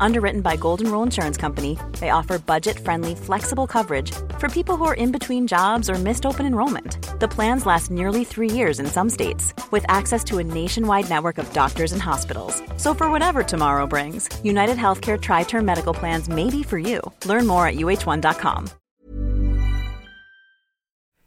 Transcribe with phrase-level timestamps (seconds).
[0.00, 4.84] Underwritten by Golden Rule Insurance Company, they offer budget friendly, flexible coverage for people who
[4.84, 6.98] are in between jobs or missed open enrollment.
[7.20, 11.38] The plans last nearly three years in some states, with access to a nationwide network
[11.38, 12.62] of doctors and hospitals.
[12.76, 17.00] So, for whatever tomorrow brings, United Healthcare Tri Term Medical Plans may be for you.
[17.24, 18.66] Learn more at uh1.com.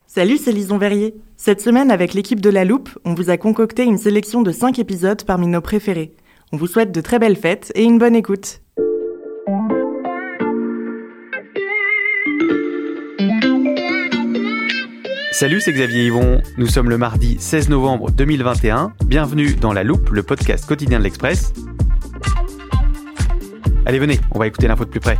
[0.05, 1.13] Salut, c'est Lison Verrier.
[1.37, 4.79] Cette semaine, avec l'équipe de La Loupe, on vous a concocté une sélection de 5
[4.79, 6.15] épisodes parmi nos préférés.
[6.51, 8.61] On vous souhaite de très belles fêtes et une bonne écoute.
[15.31, 16.41] Salut, c'est Xavier Yvon.
[16.57, 18.93] Nous sommes le mardi 16 novembre 2021.
[19.05, 21.53] Bienvenue dans La Loupe, le podcast quotidien de l'Express.
[23.85, 25.19] Allez, venez, on va écouter l'info de plus près.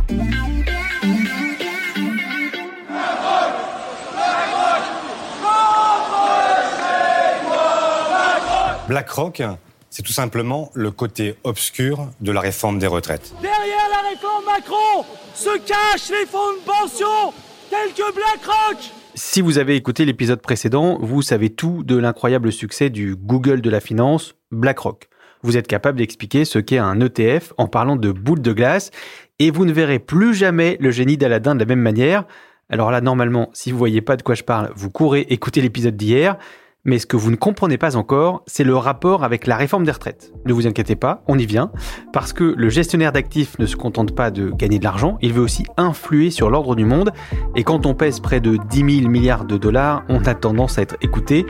[8.88, 9.42] BlackRock,
[9.90, 13.34] c'est tout simplement le côté obscur de la réforme des retraites.
[13.42, 17.34] Derrière la réforme Macron se cachent les fonds de pension
[17.68, 18.78] tels que BlackRock
[19.14, 23.70] Si vous avez écouté l'épisode précédent, vous savez tout de l'incroyable succès du Google de
[23.70, 25.08] la finance, BlackRock.
[25.42, 28.90] Vous êtes capable d'expliquer ce qu'est un ETF en parlant de boule de glace
[29.38, 32.24] et vous ne verrez plus jamais le génie d'Aladin de la même manière.
[32.68, 35.96] Alors là, normalement, si vous voyez pas de quoi je parle, vous courez écouter l'épisode
[35.96, 36.36] d'hier.
[36.84, 39.90] Mais ce que vous ne comprenez pas encore, c'est le rapport avec la réforme des
[39.90, 40.32] retraites.
[40.46, 41.70] Ne vous inquiétez pas, on y vient,
[42.12, 45.42] parce que le gestionnaire d'actifs ne se contente pas de gagner de l'argent, il veut
[45.42, 47.12] aussi influer sur l'ordre du monde,
[47.54, 50.82] et quand on pèse près de 10 000 milliards de dollars, on a tendance à
[50.82, 51.44] être écouté.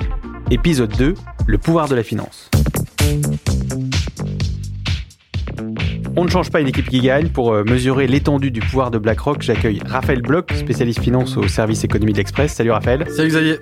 [0.50, 1.14] Épisode 2,
[1.46, 2.50] le pouvoir de la finance.
[6.16, 7.28] On ne change pas une équipe qui gagne.
[7.28, 11.84] Pour euh, mesurer l'étendue du pouvoir de BlackRock, j'accueille Raphaël Bloch, spécialiste finance au service
[11.84, 12.52] économie de l'Express.
[12.52, 13.06] Salut Raphaël.
[13.10, 13.58] Salut Xavier.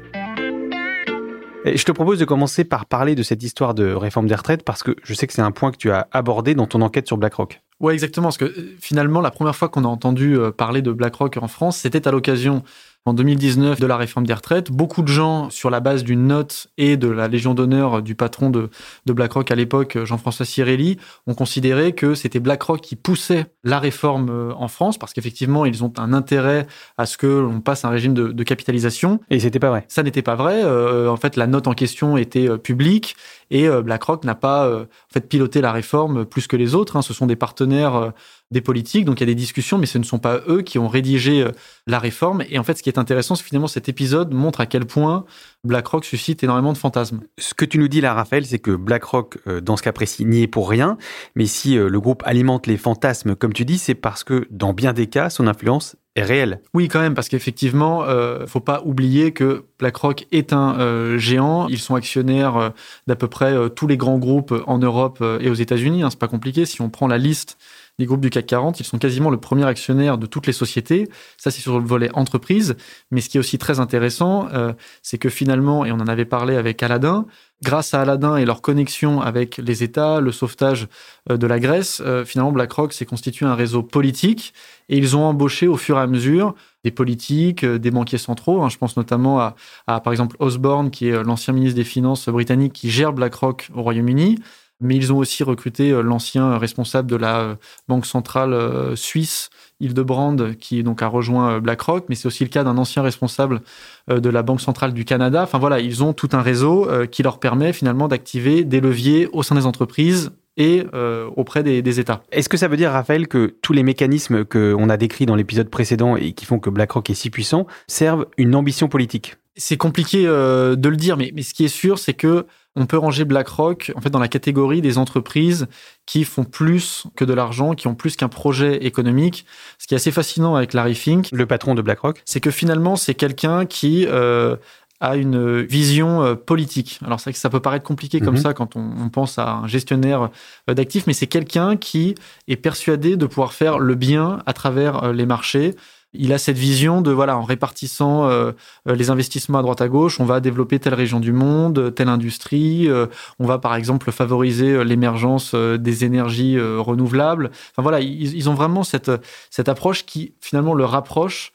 [1.77, 4.83] Je te propose de commencer par parler de cette histoire de réforme des retraites parce
[4.83, 7.17] que je sais que c'est un point que tu as abordé dans ton enquête sur
[7.17, 7.61] BlackRock.
[7.81, 8.27] Ouais, exactement.
[8.27, 11.49] Parce que euh, finalement, la première fois qu'on a entendu euh, parler de BlackRock en
[11.49, 12.63] France, c'était à l'occasion
[13.05, 14.71] en 2019 de la réforme des retraites.
[14.71, 18.51] Beaucoup de gens, sur la base d'une note et de la Légion d'honneur du patron
[18.51, 18.71] de,
[19.07, 24.29] de BlackRock à l'époque, Jean-François Cirelli, ont considéré que c'était BlackRock qui poussait la réforme
[24.31, 26.67] euh, en France, parce qu'effectivement, ils ont un intérêt
[26.97, 29.21] à ce que l'on passe un régime de, de capitalisation.
[29.31, 29.85] Et c'était pas vrai.
[29.89, 30.63] Ça n'était pas vrai.
[30.65, 33.17] Euh, en fait, la note en question était euh, publique
[33.51, 36.97] et euh, BlackRock n'a pas euh, en fait piloté la réforme plus que les autres.
[36.97, 37.03] Hein.
[37.03, 38.11] Ce sont des partenaires euh,
[38.51, 40.79] des politiques, donc il y a des discussions, mais ce ne sont pas eux qui
[40.79, 41.47] ont rédigé
[41.87, 42.43] la réforme.
[42.49, 45.25] Et en fait, ce qui est intéressant, c'est finalement cet épisode montre à quel point
[45.65, 47.21] BlackRock suscite énormément de fantasmes.
[47.39, 50.43] Ce que tu nous dis là, Raphaël, c'est que BlackRock, dans ce cas précis, n'y
[50.43, 50.97] est pour rien.
[51.35, 54.93] Mais si le groupe alimente les fantasmes, comme tu dis, c'est parce que dans bien
[54.93, 56.61] des cas, son influence est réelle.
[56.75, 61.69] Oui, quand même, parce qu'effectivement, euh, faut pas oublier que BlackRock est un euh, géant.
[61.69, 62.71] Ils sont actionnaires euh,
[63.07, 66.03] d'à peu près euh, tous les grands groupes en Europe euh, et aux États-Unis.
[66.03, 66.67] Hein, c'est pas compliqué.
[66.67, 67.59] Si on prend la liste
[67.99, 71.09] des groupes du CAC 40, ils sont quasiment le premier actionnaire de toutes les sociétés.
[71.37, 72.77] Ça, c'est sur le volet entreprise.
[73.11, 74.73] Mais ce qui est aussi très intéressant, euh,
[75.03, 77.27] c'est que finalement, et on en avait parlé avec Aladdin,
[77.63, 80.87] grâce à Aladdin et leur connexion avec les États, le sauvetage
[81.31, 84.55] euh, de la Grèce, euh, finalement, BlackRock s'est constitué un réseau politique
[84.89, 86.55] et ils ont embauché au fur et à mesure
[86.85, 88.63] des politiques, euh, des banquiers centraux.
[88.63, 88.69] Hein.
[88.69, 92.75] Je pense notamment à, à, par exemple, Osborne, qui est l'ancien ministre des Finances britannique
[92.75, 94.39] qui gère BlackRock au Royaume-Uni
[94.81, 97.57] mais ils ont aussi recruté l'ancien responsable de la
[97.89, 99.51] banque centrale suisse,
[99.81, 103.61] Hildebrand, qui donc a rejoint BlackRock, mais c'est aussi le cas d'un ancien responsable
[104.09, 105.43] de la Banque centrale du Canada.
[105.43, 109.43] Enfin voilà, ils ont tout un réseau qui leur permet finalement d'activer des leviers au
[109.43, 112.23] sein des entreprises et euh, auprès des, des États.
[112.31, 115.71] Est-ce que ça veut dire, Raphaël, que tous les mécanismes qu'on a décrits dans l'épisode
[115.71, 119.37] précédent et qui font que BlackRock est si puissant servent une ambition politique?
[119.59, 122.47] C'est compliqué euh, de le dire, mais, mais ce qui est sûr, c'est que
[122.77, 125.67] on peut ranger BlackRock en fait dans la catégorie des entreprises
[126.07, 129.47] qui font plus que de l'argent, qui ont plus qu'un projet économique.
[129.79, 132.95] Ce qui est assez fascinant avec Larry Fink, le patron de BlackRock, c'est que finalement
[132.95, 134.55] c'est quelqu'un qui euh,
[135.01, 137.01] a une vision euh, politique.
[137.05, 138.43] Alors c'est vrai que ça peut paraître compliqué comme Mhm.
[138.43, 140.31] ça quand on, on pense à un gestionnaire
[140.71, 142.15] euh, d'actifs, mais c'est quelqu'un qui
[142.47, 145.75] est persuadé de pouvoir faire le bien à travers les marchés.
[146.15, 148.53] Il a cette vision de voilà en répartissant euh,
[148.89, 152.09] euh, les investissements à droite à gauche, on va développer telle région du monde, telle
[152.09, 153.07] industrie, euh,
[153.39, 157.51] on va par exemple favoriser euh, l'émergence euh, des énergies euh, renouvelables.
[157.73, 159.11] Enfin voilà, ils, ont vraiment cette
[159.51, 161.53] cette approche qui finalement le rapproche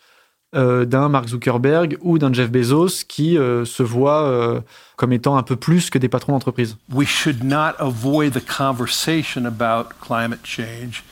[0.56, 4.62] euh, d'un Mark Zuckerberg ou d'un Jeff Bezos qui euh, se voit euh,
[4.98, 6.78] comme étant un peu plus que des patrons d'entreprise.
[6.94, 11.04] We should not avoid the conversation about climate change.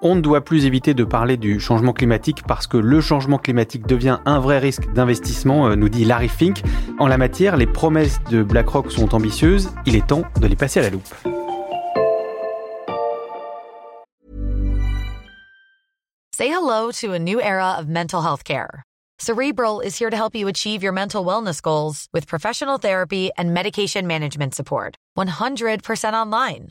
[0.00, 3.86] On ne doit plus éviter de parler du changement climatique parce que le changement climatique
[3.86, 6.62] devient un vrai risque d'investissement, euh, nous dit Larry Fink.
[6.98, 10.80] En la matière, les promesses de BlackRock sont ambitieuses, il est temps de les passer
[10.80, 11.08] à la loupe.
[16.34, 18.82] Say hello to a new era of mental health care.
[19.18, 23.54] Cerebral is here to help you achieve your mental wellness goals with professional therapy and
[23.54, 24.96] medication management support.
[25.16, 26.70] 100% online.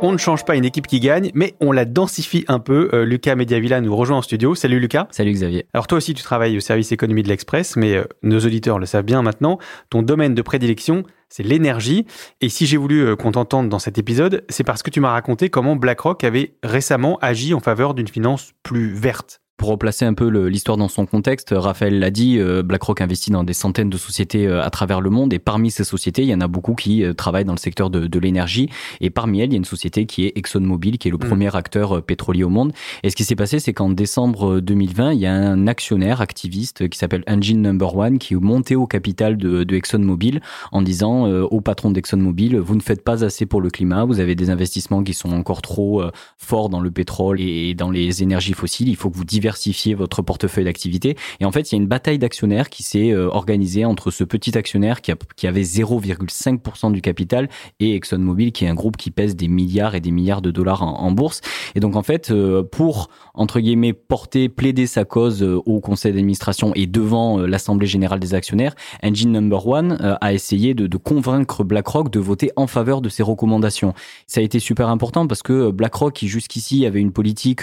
[0.00, 2.88] On ne change pas une équipe qui gagne, mais on la densifie un peu.
[2.92, 4.54] Euh, Lucas Mediavilla nous rejoint en studio.
[4.54, 5.08] Salut Lucas.
[5.10, 5.66] Salut Xavier.
[5.74, 8.86] Alors toi aussi tu travailles au service économie de l'Express, mais euh, nos auditeurs le
[8.86, 9.58] savent bien maintenant.
[9.90, 12.06] Ton domaine de prédilection, c'est l'énergie.
[12.40, 15.10] Et si j'ai voulu euh, qu'on t'entende dans cet épisode, c'est parce que tu m'as
[15.10, 19.40] raconté comment BlackRock avait récemment agi en faveur d'une finance plus verte.
[19.58, 23.42] Pour replacer un peu l'histoire dans son contexte, Raphaël l'a dit, euh, BlackRock investit dans
[23.42, 26.34] des centaines de sociétés euh, à travers le monde et parmi ces sociétés, il y
[26.34, 28.70] en a beaucoup qui euh, travaillent dans le secteur de, de l'énergie
[29.00, 31.26] et parmi elles, il y a une société qui est ExxonMobil, qui est le mm.
[31.26, 32.72] premier acteur pétrolier au monde.
[33.02, 36.88] Et ce qui s'est passé, c'est qu'en décembre 2020, il y a un actionnaire activiste
[36.88, 40.40] qui s'appelle Engine Number One qui est monté au capital de, de ExxonMobil
[40.70, 44.36] en disant au patron d'ExxonMobil, vous ne faites pas assez pour le climat, vous avez
[44.36, 46.04] des investissements qui sont encore trop
[46.36, 49.94] forts dans le pétrole et dans les énergies fossiles, il faut que vous diversifiez diversifier
[49.94, 51.16] votre portefeuille d'activité.
[51.40, 54.22] Et en fait, il y a une bataille d'actionnaires qui s'est euh, organisée entre ce
[54.24, 57.48] petit actionnaire qui, a, qui avait 0,5% du capital
[57.80, 60.82] et ExxonMobil, qui est un groupe qui pèse des milliards et des milliards de dollars
[60.82, 61.40] en, bourse.
[61.74, 66.12] Et donc, en fait, euh, pour, entre guillemets, porter, plaider sa cause euh, au conseil
[66.12, 71.64] d'administration et devant l'Assemblée générale des actionnaires, Engine Number One a essayé de, de convaincre
[71.64, 73.94] BlackRock de voter en faveur de ses recommandations.
[74.26, 77.62] Ça a été super important parce que BlackRock, qui jusqu'ici avait une politique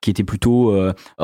[0.00, 0.74] qui était plutôt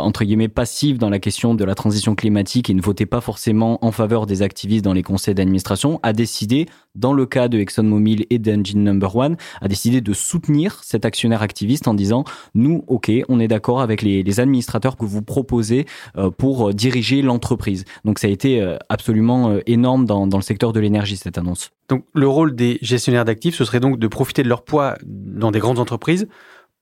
[0.02, 3.84] entre guillemets passive dans la question de la transition climatique et ne votait pas forcément
[3.84, 8.26] en faveur des activistes dans les conseils d'administration, a décidé, dans le cas de ExxonMobil
[8.30, 13.10] et d'Engine Number One, a décidé de soutenir cet actionnaire activiste en disant nous, ok,
[13.28, 17.84] on est d'accord avec les, les, administrateurs que vous proposez euh, pour euh, diriger l'entreprise.
[18.04, 21.70] Donc ça a été euh, absolument énorme dans, dans le secteur de l'énergie cette annonce.
[21.88, 25.50] Donc le rôle des gestionnaires d'actifs, ce serait donc de profiter de leur poids dans
[25.50, 26.26] des grandes entreprises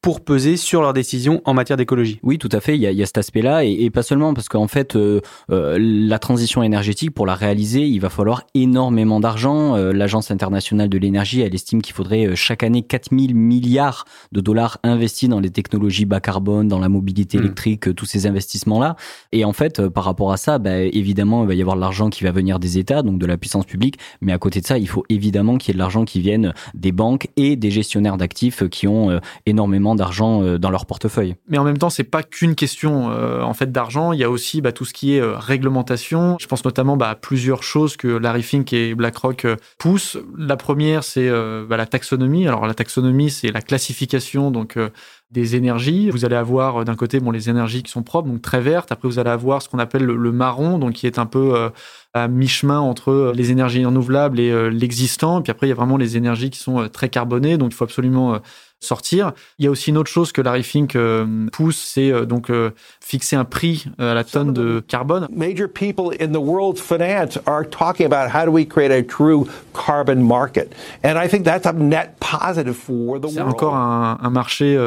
[0.03, 2.21] pour peser sur leurs décisions en matière d'écologie.
[2.23, 2.75] Oui, tout à fait.
[2.75, 4.97] Il y a, il y a cet aspect-là et, et, pas seulement parce qu'en fait,
[4.97, 5.21] euh,
[5.51, 9.77] euh, la transition énergétique pour la réaliser, il va falloir énormément d'argent.
[9.77, 14.41] Euh, L'agence internationale de l'énergie, elle estime qu'il faudrait euh, chaque année 4000 milliards de
[14.41, 17.41] dollars investis dans les technologies bas carbone, dans la mobilité mmh.
[17.41, 18.97] électrique, euh, tous ces investissements-là.
[19.33, 22.09] Et en fait, par rapport à ça, bah, évidemment, il va y avoir de l'argent
[22.09, 23.99] qui va venir des États, donc de la puissance publique.
[24.23, 26.55] Mais à côté de ça, il faut évidemment qu'il y ait de l'argent qui vienne
[26.75, 31.37] des banques et des gestionnaires d'actifs qui ont énormément d'argent euh, dans leur portefeuille.
[31.49, 34.13] Mais en même temps, c'est pas qu'une question euh, en fait d'argent.
[34.13, 36.37] Il y a aussi bah, tout ce qui est euh, réglementation.
[36.41, 39.47] Je pense notamment bah, à plusieurs choses que Larry Fink et BlackRock
[39.79, 40.19] poussent.
[40.37, 42.47] La première, c'est bah, la taxonomie.
[42.47, 44.79] Alors la taxonomie, c'est la classification donc
[45.31, 46.11] des énergies.
[46.11, 48.91] Vous allez avoir d'un côté bon les énergies qui sont propres, donc très vertes.
[48.93, 51.71] Après, vous allez avoir ce qu'on appelle le, marron, donc qui est un peu
[52.15, 55.41] à mi-chemin entre les énergies renouvelables et l'existant.
[55.43, 57.85] Puis après, il y a vraiment les énergies qui sont très carbonées, donc il faut
[57.85, 58.41] absolument
[58.81, 59.33] sortir.
[59.59, 62.51] Il y a aussi une autre chose que Larry Fink euh, pousse, c'est euh, donc
[62.51, 62.71] euh,
[63.01, 65.29] fixer un prix à la tonne de carbone.
[65.31, 69.47] Major people in the world's finance are talking about how do we create a true
[69.75, 73.35] carbon market, and I think that's a net positive for the world.
[73.35, 74.79] C'est encore un, un marché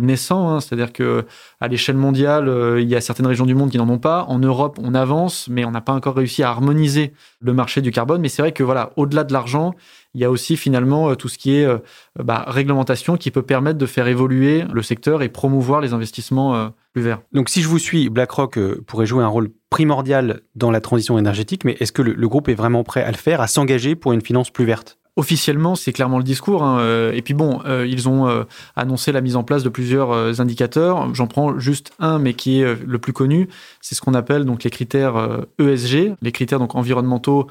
[0.00, 1.24] naissant, hein, c'est-à-dire que
[1.60, 4.24] à l'échelle mondiale, il y a certaines régions du monde qui n'en ont pas.
[4.28, 7.90] En Europe, on avance, mais on n'a pas encore réussi à harmoniser le marché du
[7.90, 8.20] carbone.
[8.20, 9.74] Mais c'est vrai que voilà, au-delà de l'argent,
[10.16, 11.76] il y a aussi finalement euh, tout ce qui est euh,
[12.18, 16.68] bah, réglementation qui peut permettre de faire évoluer le secteur et promouvoir les investissements euh,
[16.94, 17.20] plus verts.
[17.34, 21.64] Donc si je vous suis, BlackRock pourrait jouer un rôle primordial dans la transition énergétique,
[21.64, 24.22] mais est-ce que le, groupe est vraiment prêt à le faire, à s'engager pour une
[24.22, 24.98] finance plus verte?
[25.16, 26.62] Officiellement, c'est clairement le discours.
[26.62, 28.44] Hein, euh, et puis bon, euh, ils ont euh,
[28.76, 31.12] annoncé la mise en place de plusieurs indicateurs.
[31.14, 33.48] J'en prends juste un, mais qui est le plus connu.
[33.80, 35.16] C'est ce qu'on appelle donc les critères
[35.58, 37.48] ESG, e les critères donc environnementaux,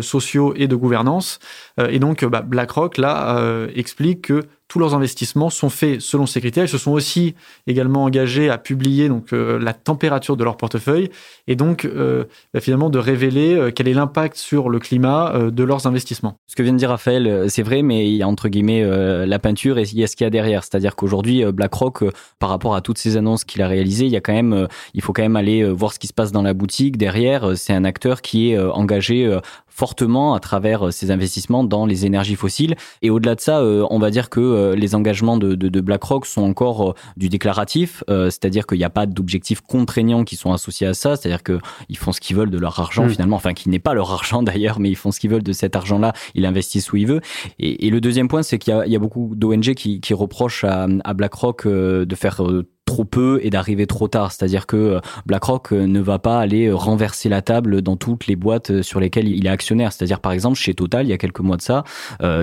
[0.00, 1.38] sociaux et de gouvernance.
[1.78, 6.64] et donc, bah, BlackRock là explique que tous leurs investissements sont faits selon ces critères.
[6.64, 7.34] Ils se sont aussi
[7.66, 11.10] également engagés à publier donc euh, la température de leur portefeuille
[11.46, 15.64] et donc euh, bah, finalement de révéler euh, quel est l'impact sur le climat de
[15.64, 16.38] leurs investissements.
[16.46, 18.84] Ce que vient de dire Raphaël, c'est vrai, mais il y a entre guillemets
[19.26, 20.64] la peinture et il y a ce qu'il y a derrière.
[20.64, 22.04] C'est-à-dire qu'aujourd'hui, BlackRock,
[22.38, 25.02] par rapport à toutes ces annonces qu'il a réalisées, il y a quand même, il
[25.02, 26.96] faut quand même aller voir ce qui se passe dans la boutique.
[26.96, 29.38] Derrière, c'est un acteur qui est engagé
[29.76, 32.76] fortement à travers ses investissements dans les énergies fossiles.
[33.02, 36.26] Et au-delà de ça, on va dire que euh, les engagements de, de, de, BlackRock
[36.26, 40.52] sont encore euh, du déclaratif, euh, c'est-à-dire qu'il n'y a pas d'objectifs contraignants qui sont
[40.52, 43.10] associés à ça, c'est-à-dire qu'ils font ce qu'ils veulent de leur argent mm.
[43.10, 45.52] finalement, enfin qui n'est pas leur argent d'ailleurs, mais ils font ce qu'ils veulent de
[45.52, 47.22] cet argent-là, ils investissent où ils veulent.
[47.58, 50.64] Et, et le deuxième point, c'est qu'il y, y a, beaucoup d'ONG qui, qui reprochent
[50.64, 52.40] à, à BlackRock de faire
[52.86, 54.32] trop peu et d'arriver trop tard.
[54.32, 58.26] C'est-à-dire que euh, BlackRock euh, ne va pas aller euh, renverser la table dans toutes
[58.26, 59.92] les boîtes sur lesquelles il est actionnaire.
[59.92, 61.84] C'est-à-dire par exemple chez Total, il y a quelques mois de ça,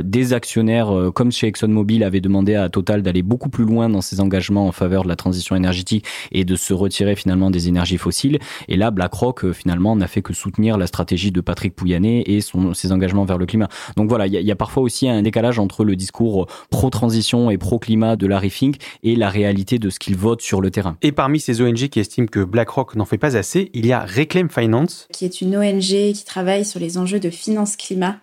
[0.03, 4.19] des actionnaires comme chez ExxonMobil avaient demandé à Total d'aller beaucoup plus loin dans ses
[4.19, 8.39] engagements en faveur de la transition énergétique et de se retirer finalement des énergies fossiles.
[8.67, 12.73] Et là, BlackRock finalement n'a fait que soutenir la stratégie de Patrick Pouyanné et son,
[12.73, 13.69] ses engagements vers le climat.
[13.95, 18.15] Donc voilà, il y, a, parfois aussi un décalage entre le discours pro-transition et pro-climat
[18.15, 20.97] de Larry Fink et la réalité de ce qu'il vote sur le terrain.
[21.01, 24.05] Et parmi ces ONG qui estiment que BlackRock n'en fait pas assez, il y a
[24.05, 25.07] Reclaim Finance.
[25.11, 28.17] Qui est une ONG qui travaille sur les enjeux de finance climat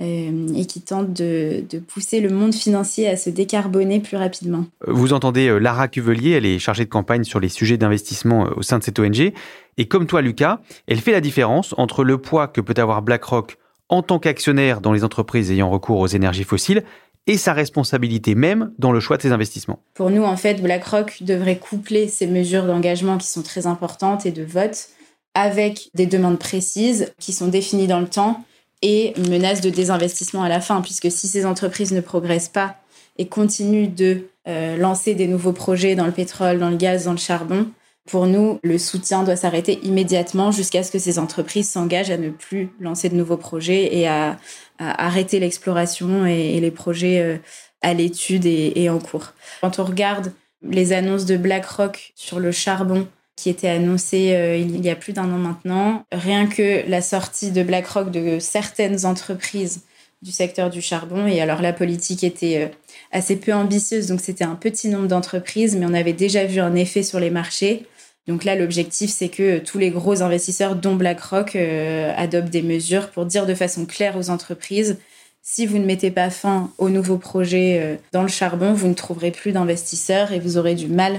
[0.00, 4.66] euh, et qui tente de, pousser le monde financier à se décarboner plus rapidement.
[4.86, 8.50] Vous entendez euh, Lara Cuvelier, elle est chargée de campagne sur les sujets d'investissement euh,
[8.56, 9.32] au sein de cette ONG.
[9.76, 13.56] Et comme toi, Lucas, elle fait la différence entre le poids que peut avoir BlackRock
[13.88, 16.82] en tant qu'actionnaire dans les entreprises ayant recours aux énergies fossiles
[17.26, 19.80] et sa responsabilité même dans le choix de ses investissements.
[19.94, 24.30] Pour nous, en fait, BlackRock devrait coupler ces mesures d'engagement qui sont très importantes et
[24.30, 24.88] de vote
[25.34, 28.44] avec des demandes précises qui sont définies dans le temps
[28.82, 32.76] et une menace de désinvestissement à la fin, puisque si ces entreprises ne progressent pas
[33.16, 37.12] et continuent de euh, lancer des nouveaux projets dans le pétrole, dans le gaz, dans
[37.12, 37.68] le charbon,
[38.06, 42.28] pour nous, le soutien doit s'arrêter immédiatement jusqu'à ce que ces entreprises s'engagent à ne
[42.28, 44.36] plus lancer de nouveaux projets et à,
[44.78, 47.38] arrêter l'exploration et, les projets euh,
[47.80, 49.32] à l'étude et, en cours.
[49.60, 50.32] Quand on regarde
[50.62, 53.06] les annonces de BlackRock sur le charbon
[53.36, 57.52] qui étaient annoncées euh, il y a plus d'un an maintenant, rien que la sortie
[57.52, 59.82] de BlackRock de certaines entreprises
[60.22, 61.26] du secteur du charbon.
[61.26, 62.68] Et alors la politique était euh,
[63.12, 66.74] assez peu ambitieuse, donc c'était un petit nombre d'entreprises, mais on avait déjà vu un
[66.74, 67.86] effet sur les marchés.
[68.26, 73.10] Donc là, l'objectif, c'est que tous les gros investisseurs, dont BlackRock, euh, adoptent des mesures
[73.10, 74.98] pour dire de façon claire aux entreprises,
[75.46, 78.94] si vous ne mettez pas fin aux nouveaux projets euh, dans le charbon, vous ne
[78.94, 81.18] trouverez plus d'investisseurs et vous aurez du mal euh,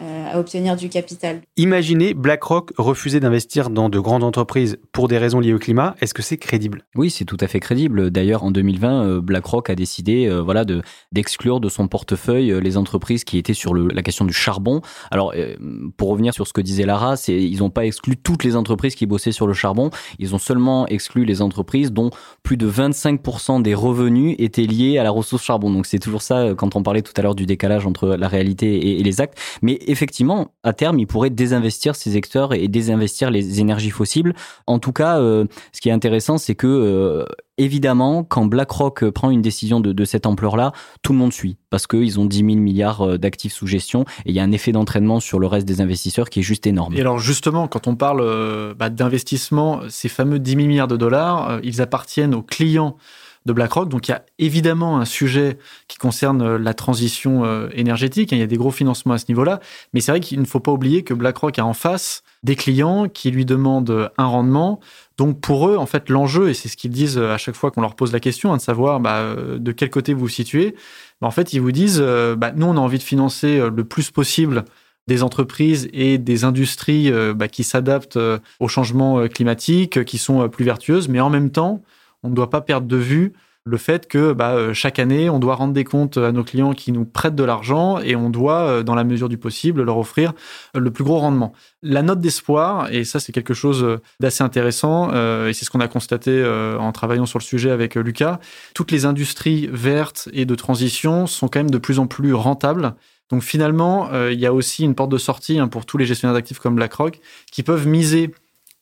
[0.00, 1.42] à obtenir du capital.
[1.56, 5.94] Imaginez BlackRock refuser d'investir dans de grandes entreprises pour des raisons liées au climat.
[6.00, 6.84] Est-ce que c'est crédible?
[6.94, 8.10] Oui, c'est tout à fait crédible.
[8.10, 10.82] D'ailleurs, en 2020, euh, BlackRock a décidé euh, voilà, de,
[11.12, 14.80] d'exclure de son portefeuille les entreprises qui étaient sur le, la question du charbon.
[15.10, 15.34] Alors,
[15.96, 18.94] pour revenir sur ce que disait Lara, c'est, ils n'ont pas exclu toutes les entreprises
[18.94, 19.90] qui bossaient sur le charbon.
[20.18, 22.10] Ils ont seulement exclu les entreprises dont
[22.42, 25.70] plus de 25% des revenus étaient liés à la ressource charbon.
[25.70, 28.74] Donc, c'est toujours ça quand on parlait tout à l'heure du décalage entre la réalité
[28.74, 29.38] et, et les actes.
[29.62, 34.34] Mais effectivement, à terme, il pourrait désinvestir ces secteurs et désinvestir les énergies fossiles.
[34.66, 37.24] En tout cas, euh, ce qui est intéressant, c'est que euh,
[37.58, 40.72] évidemment, quand BlackRock prend une décision de, cette ampleur-là,
[41.02, 44.30] tout le monde suit parce qu'ils ont 10 000 milliards euh, d'actifs sous gestion et
[44.30, 46.94] il y a un effet d'entraînement sur le reste des investisseurs qui est juste énorme.
[46.94, 51.60] Et alors justement, quand on parle bah, d'investissement, ces fameux 10 000 milliards de dollars,
[51.62, 52.96] ils appartiennent aux clients
[53.46, 53.88] de BlackRock.
[53.88, 55.58] Donc il y a évidemment un sujet
[55.88, 58.32] qui concerne euh, la transition euh, énergétique.
[58.32, 58.36] Hein.
[58.36, 59.60] Il y a des gros financements à ce niveau-là.
[59.92, 63.08] Mais c'est vrai qu'il ne faut pas oublier que BlackRock a en face des clients
[63.08, 64.80] qui lui demandent un rendement.
[65.18, 67.70] Donc pour eux, en fait, l'enjeu, et c'est ce qu'ils disent euh, à chaque fois
[67.70, 70.74] qu'on leur pose la question, hein, de savoir bah, de quel côté vous vous situez,
[71.20, 74.10] bah, en fait, ils vous disent, bah, nous, on a envie de financer le plus
[74.10, 74.64] possible
[75.06, 78.18] des entreprises et des industries bah, qui s'adaptent
[78.58, 81.82] au changement climatique, qui sont plus vertueuses, mais en même temps,
[82.24, 83.32] on ne doit pas perdre de vue
[83.66, 86.74] le fait que bah, euh, chaque année, on doit rendre des comptes à nos clients
[86.74, 89.96] qui nous prêtent de l'argent et on doit, euh, dans la mesure du possible, leur
[89.96, 90.34] offrir
[90.74, 91.54] le plus gros rendement.
[91.82, 95.80] La note d'espoir, et ça c'est quelque chose d'assez intéressant, euh, et c'est ce qu'on
[95.80, 96.44] a constaté
[96.78, 98.38] en travaillant sur le sujet avec Lucas,
[98.74, 102.94] toutes les industries vertes et de transition sont quand même de plus en plus rentables.
[103.30, 106.34] Donc finalement, il y a aussi une porte de sortie hein, pour tous les gestionnaires
[106.34, 108.34] d'actifs comme BlackRock qui peuvent miser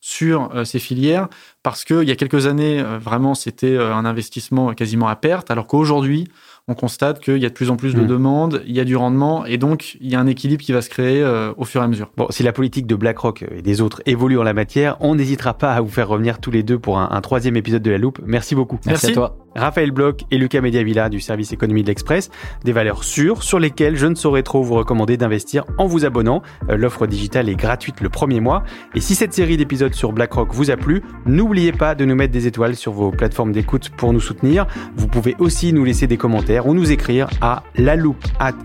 [0.05, 1.29] sur ces filières
[1.63, 6.27] parce qu'il y a quelques années, vraiment, c'était un investissement quasiment à perte, alors qu'aujourd'hui,
[6.69, 8.07] on constate qu'il y a de plus en plus de hmm.
[8.07, 10.81] demandes, il y a du rendement, et donc il y a un équilibre qui va
[10.81, 12.09] se créer euh, au fur et à mesure.
[12.15, 15.55] Bon, si la politique de BlackRock et des autres évolue en la matière, on n'hésitera
[15.55, 18.19] pas à vous faire revenir tous les deux pour un, troisième épisode de La Loupe.
[18.25, 18.79] Merci beaucoup.
[18.85, 19.37] Merci, à toi.
[19.55, 22.31] Raphaël Bloch et Lucas Mediavilla du service économie de l'Express,
[22.63, 26.41] des valeurs sûres sur lesquelles je ne saurais trop vous recommander d'investir en vous abonnant.
[26.69, 28.63] Euh, l'offre digitale est gratuite le premier mois.
[28.95, 32.33] Et si cette série d'épisodes sur BlackRock vous a plu, n'oubliez pas de nous mettre
[32.33, 34.65] des étoiles sur vos plateformes d'écoute pour nous soutenir.
[34.95, 37.63] Vous pouvez aussi nous laisser des commentaires ou nous écrire à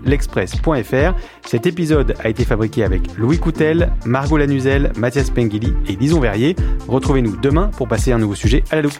[0.05, 1.13] l'express.fr.
[1.45, 6.55] Cet épisode a été fabriqué avec Louis Coutel, Margot Lanuzel, Mathias Pengili et Lison Verrier.
[6.87, 8.99] Retrouvez-nous demain pour passer un nouveau sujet à la loupe.